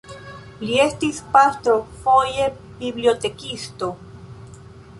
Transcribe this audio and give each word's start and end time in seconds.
Li 0.61 0.77
estis 0.85 1.19
pastro, 1.35 1.75
foje 2.07 2.47
bibliotekisto. 2.81 3.91